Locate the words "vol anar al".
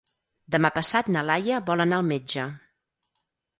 1.69-2.09